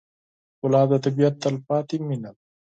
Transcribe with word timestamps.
ګلاب 0.61 0.89
د 0.91 0.95
طبیعت 1.05 1.35
تلپاتې 1.43 1.97
مینه 2.07 2.31
ده. 2.35 2.41